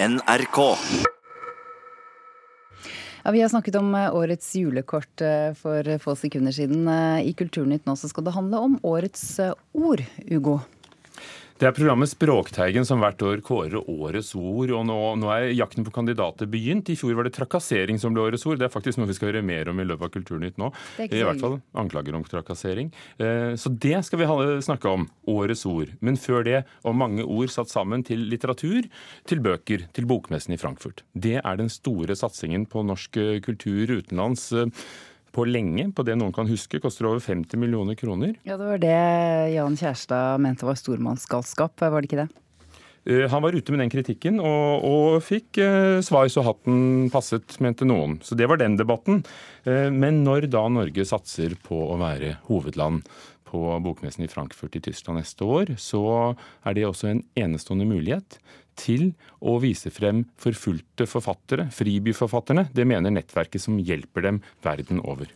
[0.00, 0.58] NRK.
[3.24, 6.88] Ja, Vi har snakket om eh, årets julekort eh, for få sekunder siden.
[6.88, 9.24] Eh, I Kulturnytt nå så skal det handle om årets
[9.72, 10.60] ord, Ugo.
[11.58, 14.70] Det er programmet Språkteigen som hvert år kårer årets ord.
[14.70, 16.86] og nå, nå, er jakten på kandidater begynt.
[16.86, 18.60] I fjor var det trakassering som ble årets ord.
[18.60, 20.68] Det er faktisk noe vi skal høre mer om i løpet av Kulturnytt nå.
[21.02, 22.92] I hvert fall anklager om trakassering.
[23.18, 24.30] Eh, så det skal vi
[24.62, 25.08] snakke om.
[25.26, 25.90] Årets ord.
[25.98, 28.86] Men før det om mange ord satt sammen til litteratur,
[29.26, 31.02] til bøker, til bokmessen i Frankfurt.
[31.18, 34.52] Det er den store satsingen på norsk kultur utenlands
[35.34, 38.34] på lenge, på det noen kan huske, koster over 50 millioner kroner.
[38.48, 38.98] Ja, Det var det
[39.54, 42.30] Jan Kjærstad mente var stormannsgalskap, var det ikke det?
[43.08, 47.56] Eh, han var ute med den kritikken og, og fikk eh, svar så hatten passet,
[47.64, 48.18] mente noen.
[48.24, 49.22] Så det var den debatten.
[49.64, 53.06] Eh, men når da Norge satser på å være hovedland
[53.48, 56.02] på bokmessen i Frankfurt i Tyskland neste år, så
[56.66, 58.38] er det også en enestående mulighet
[58.78, 62.68] til å vise frem forfulgte forfattere, fribyforfatterne.
[62.74, 65.32] Det mener nettverket som hjelper dem verden over.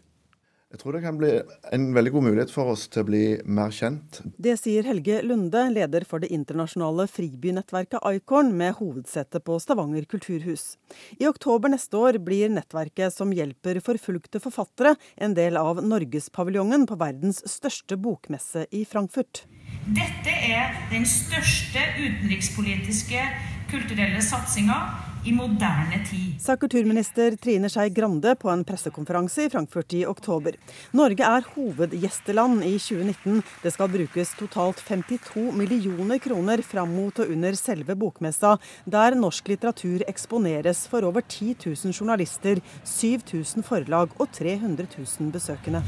[0.72, 1.30] Jeg tror det kan bli
[1.76, 4.22] en veldig god mulighet for oss til å bli mer kjent.
[4.40, 10.78] Det sier Helge Lunde, leder for det internasjonale fribynettverket Icorn, med hovedsete på Stavanger kulturhus.
[11.20, 16.96] I oktober neste år blir nettverket som hjelper forfulgte forfattere, en del av Norgespaviljongen på
[17.04, 19.44] verdens største bokmesse i Frankfurt.
[19.92, 23.28] Dette er den største utenrikspolitiske
[23.68, 26.40] kulturelle satsinga i moderne tid.
[26.42, 30.56] Sa kulturminister Trine Skei Grande på en pressekonferanse i Frankfurt i oktober.
[30.98, 33.42] Norge er hovedgjesteland i 2019.
[33.62, 39.52] Det skal brukes totalt 52 millioner kroner fram mot og under selve bokmessa, der norsk
[39.54, 45.84] litteratur eksponeres for over 10 000 journalister, 7000 forlag og 300 000 besøkende.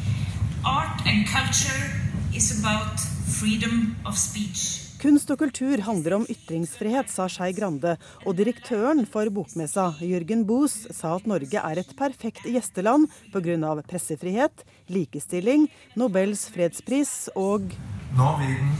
[0.64, 1.90] Art and culture
[2.34, 4.83] is about freedom of speech.
[5.04, 7.90] Kunst og kultur handler om ytringsfrihet, sa Skei Grande.
[8.24, 13.74] Og direktøren for bokmessa, Jørgen Boos, sa at Norge er et perfekt gjesteland pga.
[13.84, 17.68] pressefrihet, likestilling, Nobels fredspris og
[18.16, 18.72] Norwegen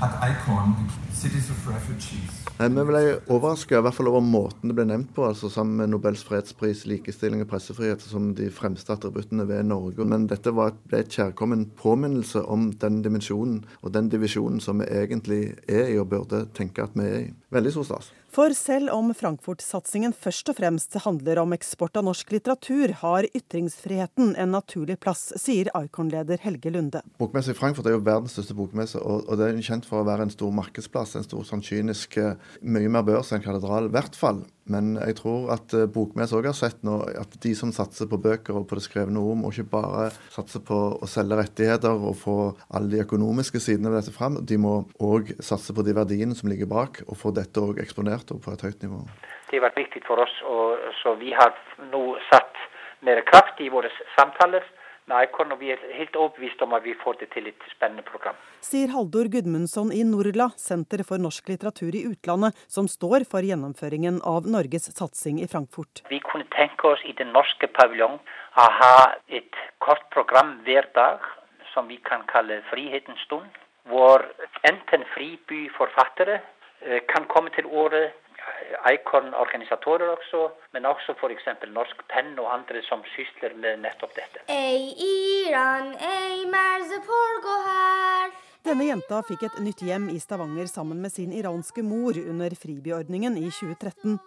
[0.00, 1.09] har Icon of Refugees.
[1.20, 7.42] Vi ble overraska over måten det ble nevnt på, altså sammen med Nobels fredspris, likestilling
[7.44, 10.06] og pressefrihet som de fremste attributtene ved Norge.
[10.08, 15.42] Men dette ble et kjærkommen påminnelse om den dimensjonen og den divisjonen som vi egentlig
[15.68, 17.30] er i og burde tenke at vi er i.
[17.52, 18.12] Veldig stor stas.
[18.30, 24.36] For selv om Frankfurt-satsingen først og fremst handler om eksport av norsk litteratur, har ytringsfriheten
[24.38, 27.02] en naturlig plass, sier Icon-leder Helge Lunde.
[27.18, 30.28] Bokmesse i Frankfurt er jo verdens største bokmesse, og, det er kjent for å være
[30.28, 31.16] en stor markedsplass.
[31.18, 32.20] En stor sånn kynisk
[32.62, 34.44] Mye mer børs enn katedral, i hvert fall.
[34.70, 38.20] Men jeg tror at eh, Bokmesse òg har sett nå at de som satser på
[38.22, 42.14] bøker og på det skrevne ord, må ikke bare satse på å selge rettigheter og
[42.20, 42.36] få
[42.68, 44.38] alle de økonomiske sidene ved dette fram.
[44.46, 48.19] De må òg satse på de verdiene som ligger bak, og få dette òg eksponert
[48.34, 49.00] og på et høyt nivå.
[49.48, 51.54] Det har vært viktig for oss, og, så vi har
[51.90, 52.60] nå satt
[53.06, 54.66] mer kraft i våre samtaler
[55.10, 58.04] med Icon, og vi er helt overbevist om at vi får det til et spennende
[58.06, 58.36] program.
[58.62, 64.20] Sier Haldor Gudmundsson i Norla, Senter for norsk litteratur i utlandet, som står for gjennomføringen
[64.28, 66.04] av Norges satsing i Frankfurt.
[66.12, 68.20] Vi kunne tenke oss i den norske paviljong
[68.60, 68.94] å ha
[69.40, 71.26] et kort program hver dag
[71.72, 73.50] som vi kan kalle Frihetens stund,
[73.90, 74.22] hvor
[74.68, 76.40] enten fribyforfattere
[77.12, 78.08] kan komme til orde
[78.92, 81.48] Icon-organisatorer også, men også f.eks.
[81.74, 84.44] Norsk Penn og andre som sysler med nettopp dette.
[84.48, 86.46] Ei Iran, ei
[87.66, 88.30] her.
[88.60, 93.38] Denne jenta fikk et nytt hjem i Stavanger sammen med sin iranske mor under fribyordningen
[93.40, 94.18] i 2013.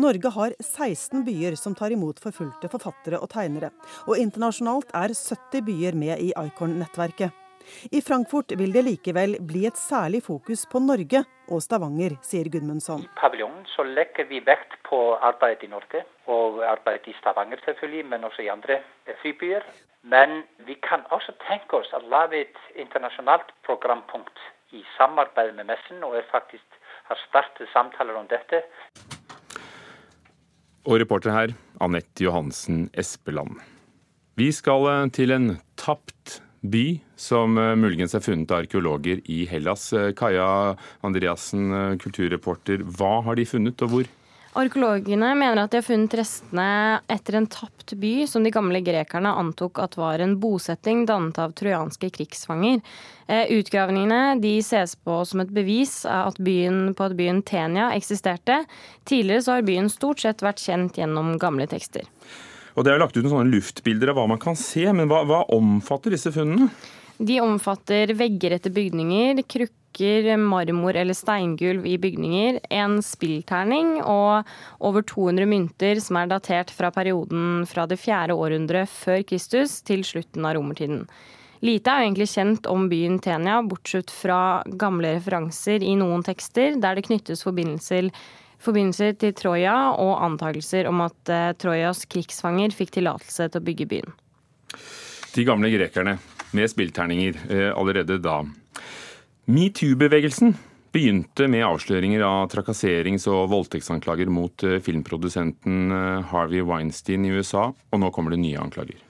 [0.00, 3.70] Norge har 16 byer som tar imot forfulgte forfattere og tegnere.
[4.08, 7.43] Og internasjonalt er 70 byer med i Icon-nettverket.
[7.92, 13.04] I Frankfurt vil det likevel bli et særlig fokus på Norge og Stavanger, sier Gudmundsson.
[13.04, 18.06] I paviljongen så legger vi vekt på arbeid i Norge, og arbeid i Stavanger selvfølgelig,
[18.12, 18.80] men også i andre
[19.22, 19.66] flybyer.
[20.04, 24.40] Men vi kan også tenke oss å lage et internasjonalt programpunkt
[24.76, 28.62] i samarbeid med messen, og er faktisk har startet samtaler om dette.
[30.84, 33.60] Og reporter her, Anette Johansen Espeland.
[34.36, 39.44] Vi skal eh, til en tapt by som eh, muligens er funnet av arkeologer i
[39.48, 39.92] Hellas.
[39.92, 40.74] Eh, Kaja
[41.04, 44.12] Andreassen, eh, kulturreporter, hva har de funnet, og hvor?
[44.54, 46.66] Arkeologene mener at de har funnet restene
[47.10, 51.56] etter en tapt by som de gamle grekerne antok at var en bosetting dannet av
[51.58, 52.78] trojanske krigsfanger.
[53.26, 55.96] Utgravningene de ses på som et bevis
[56.38, 58.60] byen, på at byen Tenia eksisterte.
[59.02, 62.06] Tidligere så har byen stort sett vært kjent gjennom gamle tekster.
[62.74, 65.06] Og Det er jo lagt ut noen sånne luftbilder av hva man kan se, men
[65.10, 66.70] hva, hva omfatter disse funnene?
[67.22, 74.50] De omfatter vegger etter bygninger, krukker marmor eller steingulv i bygninger, en spillterning og
[74.82, 80.02] over 200 mynter som er datert fra perioden fra det fjerde århundret før Kristus til
[80.02, 81.04] slutten av romertiden.
[81.64, 86.74] Lite er jo egentlig kjent om byen Tenia, bortsett fra gamle referanser i noen tekster
[86.82, 88.10] der det knyttes forbindelser,
[88.64, 93.88] forbindelser til Troja og antakelser om at eh, Trojas krigsfanger fikk tillatelse til å bygge
[93.90, 94.14] byen.
[95.34, 96.18] De gamle grekerne
[96.54, 98.40] med spillterninger eh, allerede da.
[99.50, 100.54] Metoo-bevegelsen
[100.94, 105.94] begynte med avsløringer av trakasserings- og voldtektsanklager mot eh, filmprodusenten
[106.30, 109.00] Harvey Weinstein i USA, og nå kommer det nye anklager.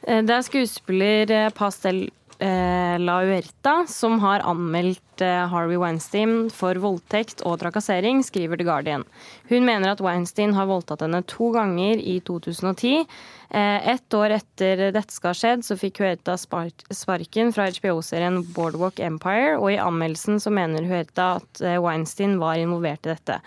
[0.00, 2.06] Det er skuespiller Pastel
[2.42, 9.04] eh, Lauerta som har anmeldt Harvey Weinstein for voldtekt og trakassering, skriver The Guardian.
[9.50, 13.04] Hun mener at Weinstein har voldtatt henne to ganger i 2010.
[13.52, 19.58] Ett år etter dette skal ha skjedd, så fikk Huerta sparken fra HBO-serien Boardwalk Empire,
[19.58, 23.42] og i anmeldelsen så mener Huerta at Weinstein var involvert i dette.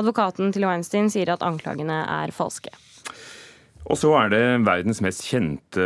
[0.00, 2.72] Advokaten til Weinstein sier at anklagene er falske.
[3.88, 5.84] Og så er det verdens mest kjente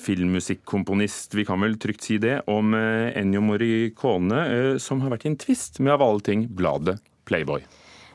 [0.00, 5.28] filmmusikkomponist, vi kan vel trygt si det, om eh, Ennio Morricone, eh, som har vært
[5.28, 6.96] i en tvist med av alle ting bladet
[7.28, 7.62] Playboy.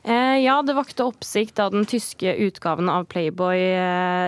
[0.03, 3.61] Eh, ja, det vakte oppsikt da den tyske utgaven av Playboy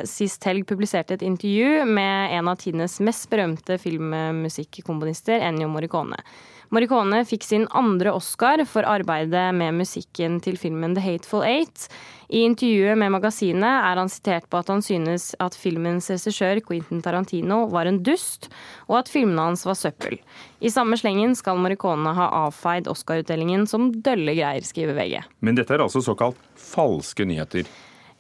[0.08, 6.20] sist helg publiserte et intervju med en av tidenes mest berømte filmmusikkomponister, Ennio Morricone.
[6.72, 11.90] Morricone fikk sin andre Oscar for arbeidet med musikken til filmen The Hateful Eight.
[12.32, 17.04] I intervjuet med magasinet er han sitert på at han synes at filmens regissør Quentin
[17.04, 18.48] Tarantino var en dust,
[18.88, 20.16] og at filmene hans var søppel.
[20.64, 25.20] I samme slengen skal Morricone ha avfeid Oscar-utdelingen som dølle greier, skriver VG.
[25.44, 27.68] Men dette er altså såkalt falske nyheter?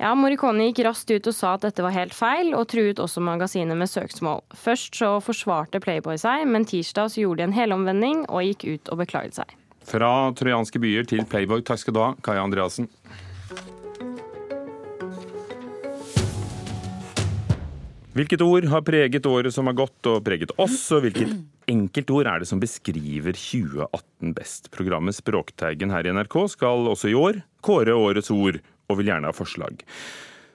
[0.01, 3.21] Ja, Morricone gikk raskt ut og sa at dette var helt feil, og truet også
[3.21, 4.39] magasinet med søksmål.
[4.57, 8.89] Først så forsvarte Playboy seg, men tirsdag så gjorde de en helomvending og gikk ut
[8.89, 9.53] og beklaget seg.
[9.85, 12.89] Fra trojanske byer til Playboy, takk skal du ha, Kaja Andreassen.
[18.17, 21.37] Hvilket ord har preget året som har gått, og preget oss, og hvilket
[21.69, 24.73] enkeltord er det som beskriver 2018 best?
[24.73, 28.57] Programmet Språkteigen her i NRK skal også i år kåre årets ord,
[28.91, 29.81] og vil gjerne ha forslag.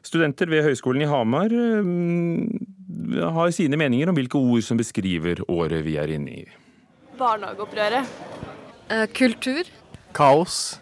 [0.06, 5.82] Studenter ved Høgskolen i Hamar øh, har sine meninger om hvilke ord som beskriver året
[5.86, 6.44] vi er inne i.
[7.18, 8.06] Barnehageopprøret.
[8.86, 9.66] Uh, kultur.
[10.14, 10.78] Kaos.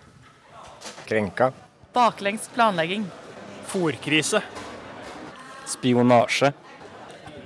[1.09, 1.53] Krenka.
[1.95, 3.07] Baklengs planlegging.
[3.71, 4.43] Fòrkrise.
[5.67, 6.53] Spionasje.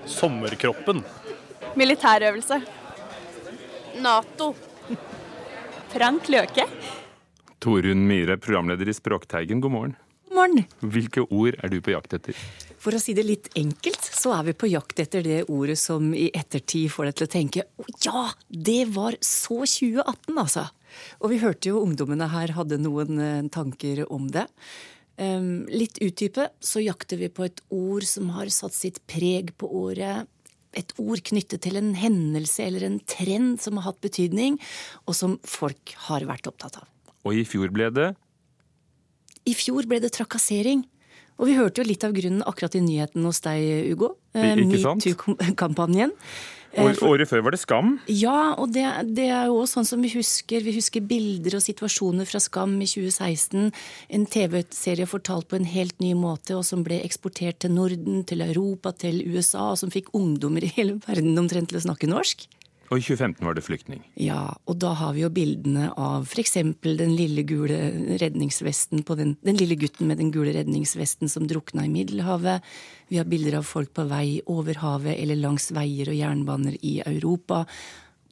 [0.09, 1.05] Sommerkroppen.
[1.79, 2.59] Militærøvelse.
[4.03, 4.55] Nato.
[5.93, 6.67] Frank Løke.
[7.69, 9.97] Torunn Myhre, programleder i Språkteigen, god morgen.
[10.29, 10.63] God Morgen.
[10.81, 12.39] Hvilke ord er du på jakt etter?
[12.81, 16.07] For å si det litt enkelt, så er vi på jakt etter det ordet som
[16.17, 17.67] i ettertid får deg til å tenke
[18.07, 20.65] ja, det var så 2018, altså.
[21.21, 24.49] Og vi hørte jo ungdommene her hadde noen eh, tanker om det.
[25.21, 29.69] Um, litt utdype, så jakter vi på et ord som har satt sitt preg på
[29.85, 30.25] året.
[30.73, 34.57] Et ord knyttet til en hendelse eller en trend som har hatt betydning,
[35.05, 36.95] og som folk har vært opptatt av.
[37.27, 38.13] Og i fjor ble det?
[39.49, 40.85] I fjor ble det trakassering.
[41.39, 44.17] Og vi hørte jo litt av grunnen akkurat i nyheten hos deg, Ugo.
[44.35, 46.15] Metoo-kampanjen.
[46.79, 47.95] Året før var det Skam?
[48.13, 48.85] Ja, og det,
[49.17, 50.63] det er jo også sånn som vi husker.
[50.67, 53.71] Vi husker bilder og situasjoner fra Skam i 2016.
[54.15, 58.45] En TV-serie fortalt på en helt ny måte, og som ble eksportert til Norden, til
[58.45, 62.47] Europa, til USA, og som fikk ungdommer i hele verden omtrent til å snakke norsk.
[62.89, 64.01] Og i 2015 var det flyktning.
[64.17, 66.55] Ja, og da har vi jo bildene av f.eks.
[66.81, 67.77] den lille gule
[68.21, 72.65] redningsvesten på den, den lille gutten med den gule redningsvesten som drukna i Middelhavet.
[73.13, 76.99] Vi har bilder av folk på vei over havet eller langs veier og jernbaner i
[77.05, 77.67] Europa.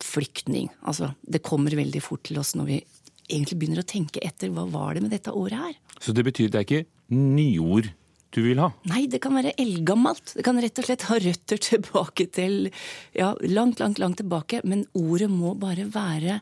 [0.00, 0.70] Flyktning.
[0.88, 2.80] Altså, det kommer veldig fort til oss når vi
[3.28, 5.78] egentlig begynner å tenke etter hva var det med dette året her.
[6.00, 7.92] Så det betyr det er ikke nyord
[8.36, 8.70] du vil ha?
[8.90, 10.36] Nei, det kan være eldgammelt.
[10.36, 12.68] Det kan rett og slett ha røtter tilbake til
[13.16, 14.62] ja, langt, langt, langt tilbake.
[14.68, 16.40] Men ordet må bare være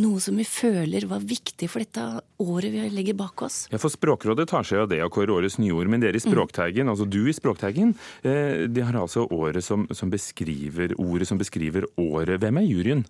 [0.00, 2.04] noe som vi føler var viktig for dette
[2.40, 3.66] året vi legger bak oss.
[3.72, 6.86] Ja, for Språkrådet tar seg av det å kåre årets nyord, men dere i Språkteigen,
[6.88, 6.92] mm.
[6.94, 7.92] altså du i Språkteigen,
[8.24, 12.38] eh, de har altså året som, som, beskriver, ordet som beskriver året.
[12.40, 13.04] Hvem er juryen?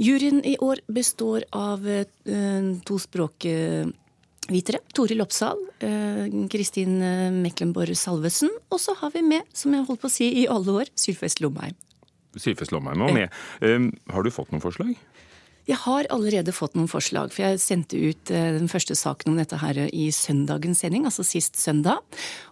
[0.00, 2.06] Juryen i år består av eh,
[2.88, 3.46] to språk
[4.52, 4.80] vitere.
[4.96, 8.50] Toril Oppsal, eh, Kristin eh, Meklenborg Salvesen.
[8.70, 11.42] Og så har vi med, som jeg holdt på å si i alle år, Sylfest
[11.44, 11.76] Lomheim.
[12.38, 13.32] Sylfest Lomheim var med.
[13.60, 14.94] Um, har du fått noen forslag?
[15.70, 19.36] Jeg har allerede fått noen forslag, for jeg sendte ut eh, den første saken om
[19.38, 22.00] dette her i søndagens sending, altså sist søndag.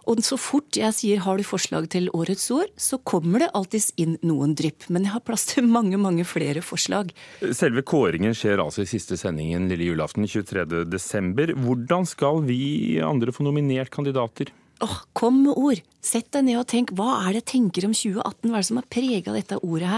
[0.07, 3.91] Og så fort jeg sier 'har du forslag til årets ord', så kommer det alltids
[3.97, 4.87] inn noen drypp.
[4.89, 7.11] Men jeg har plass til mange, mange flere forslag.
[7.51, 11.59] Selve kåringen skjer altså i siste sendingen lille julaften 23.12.
[11.59, 14.47] Hvordan skal vi andre få nominert kandidater?
[14.79, 15.79] Åh, kom med ord!
[15.99, 16.93] Sett deg ned og tenk.
[16.95, 18.47] Hva er det jeg tenker om 2018?
[18.47, 19.57] Hva er det som har prega dette,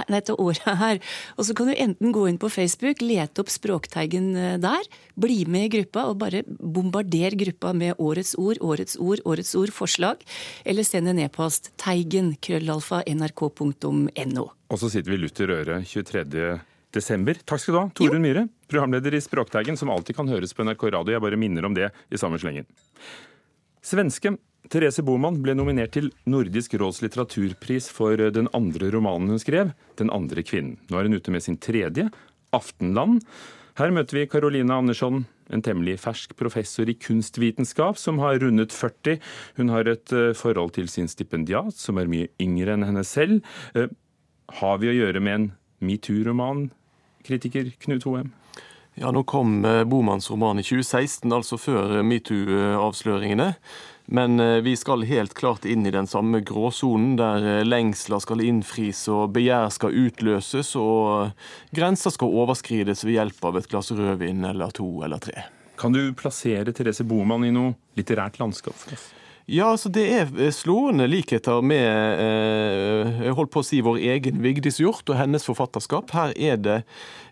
[0.10, 1.02] dette, året her?
[1.38, 4.90] Og så kan du enten gå inn på Facebook, lete opp Språkteigen eh, der,
[5.22, 9.76] bli med i gruppa og bare bombarder gruppa med årets ord, årets ord, årets ord,
[9.76, 10.26] forslag.
[10.66, 14.50] Eller send en e-post teigen krøllalfa nrk.no.
[14.50, 16.26] Og så sitter vi lutter øre 23.
[16.92, 17.38] Desember.
[17.48, 20.90] Takk skal du ha, Torunn Myhre, programleder i Språkteigen, som alltid kan høres på NRK
[20.90, 21.14] Radio.
[21.14, 22.66] Jeg bare minner om det i samme slengen.
[23.86, 24.34] Svenske
[24.72, 30.10] Therese Boman ble nominert til Nordisk råds litteraturpris for den andre romanen hun skrev, 'Den
[30.10, 30.78] andre kvinnen'.
[30.88, 32.10] Nå er hun ute med sin tredje,
[32.54, 33.20] 'Aftenland'.
[33.75, 39.20] Her møter vi Caroline Andersson, en temmelig fersk professor i kunstvitenskap som har rundet 40.
[39.58, 43.44] Hun har et eh, forhold til sin stipendiat, som er mye yngre enn henne selv.
[43.75, 43.88] Eh,
[44.62, 45.51] har vi å gjøre med en
[45.82, 46.70] metoo-roman,
[47.24, 48.32] kritiker Knut Hoem?
[49.00, 53.54] Ja, Nå kom Bomanns roman i 2016, altså før metoo-avsløringene.
[54.14, 58.44] Men eh, vi skal helt klart inn i den samme gråsonen, der eh, lengsler skal
[58.44, 61.32] innfris og begjær skal utløses, og
[61.72, 65.46] grenser skal overskrides ved hjelp av et glass rødvin eller to eller tre.
[65.80, 69.08] Kan du plassere Therese Boman i noe litterært landskap for oss?
[69.48, 72.20] Ja, altså Det er eh, slående likheter med
[73.24, 76.12] jeg holdt på å si vår egen Vigdis Hjorth og hennes forfatterskap.
[76.12, 76.82] Her er det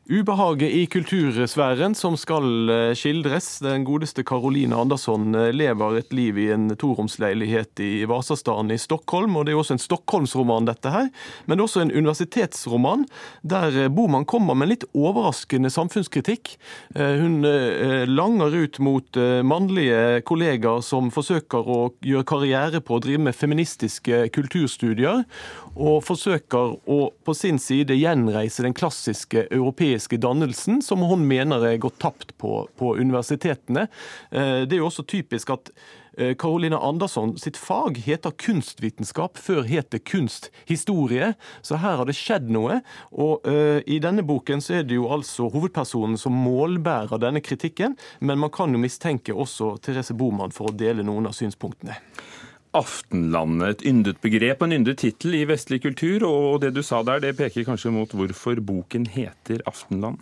[0.09, 3.59] Ubehaget i kultursfæren som skal eh, skildres.
[3.61, 9.37] Den godeste Caroline Andersson eh, lever et liv i en toromsleilighet i Vasastaden i Stockholm.
[9.37, 11.11] og Det er også en Stockholmsroman, dette her.
[11.45, 13.03] Men også en universitetsroman,
[13.45, 16.55] der eh, Boman kommer med litt overraskende samfunnskritikk.
[16.97, 17.43] Hun
[18.09, 24.25] langer ut mot mannlige kollegaer som forsøker å gjøre karriere på å drive med feministiske
[24.33, 25.21] kulturstudier,
[25.79, 31.81] og forsøker å på sin side gjenreise den klassiske europeiske dannelsen, som hun mener er
[31.81, 33.87] gått tapt på, på universitetene.
[34.31, 35.73] Eh, det er jo også typisk at
[36.39, 41.33] Karoline eh, Andersson sitt fag heter kunstvitenskap, før het det kunsthistorie.
[41.61, 42.81] Så her har det skjedd noe.
[43.11, 47.95] Og uh, i denne boken så er det jo altså hovedpersonen som målbærer denne kritikken,
[48.19, 51.97] men man kan jo mistenke også Therese Boman for å dele noen av synspunktene.
[52.77, 56.25] Aftenlandet, et yndet begrep og en yndet tittel i vestlig kultur.
[56.27, 60.21] Og det du sa der, det peker kanskje mot hvorfor boken heter Aftenland?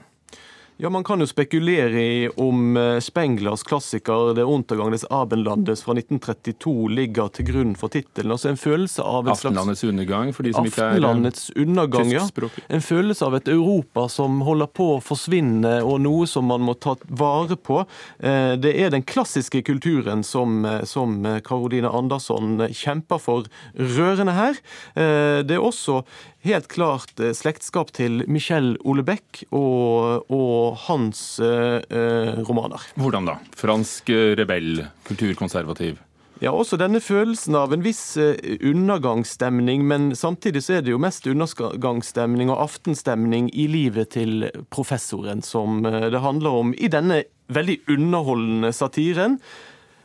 [0.80, 6.90] Ja, Man kan jo spekulere i om eh, Spenglers klassiker 'Det unterganges Abendlandes' fra 1932
[6.90, 8.32] ligger til grunn for tittelen.
[8.32, 9.90] Altså en følelse av en Aftenlandets slags...
[9.90, 12.28] undergang, for de som ikke er Aftenlandets undergang, ja.
[12.70, 16.78] En følelse av et Europa som holder på å forsvinne, og noe som man må
[16.78, 17.82] ta vare på.
[18.20, 24.62] Eh, det er den klassiske kulturen som, eh, som Karoline Andersson kjemper for rørende her.
[24.94, 26.04] Det er også
[26.48, 32.84] helt klart eh, slektskap til Michel Olebeck og, og hans eh, eh, romaner.
[33.00, 33.38] Hvordan da?
[33.58, 36.02] Fransk rebell, kulturkonservativ?
[36.38, 41.26] Ja, også denne følelsen av en viss undergangsstemning, men samtidig så er det jo mest
[41.26, 48.70] undergangsstemning og aftenstemning i livet til professoren som det handler om i denne veldig underholdende
[48.76, 49.40] satiren.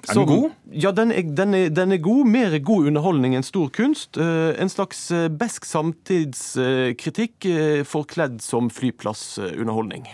[0.09, 0.51] Er den god?
[0.73, 2.27] Ja, den er, den, er, den er, god.
[2.27, 4.19] Mer god underholdning enn stor kunst.
[4.19, 10.09] Eh, en slags eh, besk samtidskritikk eh, forkledd som flyplassunderholdning.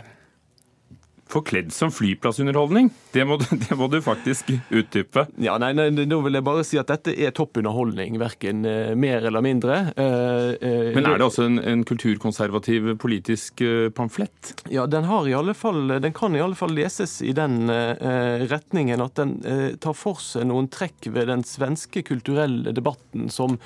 [1.28, 2.88] Forkledd som flyplassunderholdning?
[3.12, 3.37] Det må,
[3.68, 5.26] det må, du faktisk utdype.
[5.44, 9.26] Ja, nei, nei, Nå vil jeg bare si at dette er toppunderholdning, verken uh, mer
[9.28, 9.78] eller mindre.
[9.99, 13.61] Uh, uh, Men er det også en, en kulturkonservativ politisk
[13.97, 14.54] pamflett?
[14.73, 19.02] Ja, den, har i alle fall, den kan i alle fall leses i den retningen
[19.02, 19.35] at den
[19.82, 23.58] tar for seg noen trekk ved den svenske kulturelle debatten som,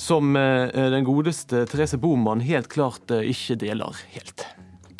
[0.00, 4.46] som den godeste Therese Boman helt klart ikke deler helt.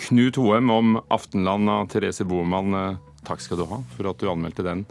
[0.03, 2.75] Knut Hoem om Aftenland av Therese Boman.
[2.75, 4.83] Eh, takk skal du ha for at du anmeldte den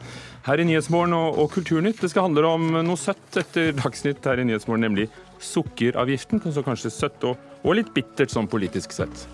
[0.46, 2.00] her i Nyhetsmorgen og, og Kulturnytt.
[2.02, 5.10] Det skal handle om noe søtt etter Dagsnytt her i Nyhetsmorgen, nemlig
[5.44, 6.44] sukkeravgiften.
[6.48, 9.28] Så kanskje søtt og, og litt bittert sånn politisk sett.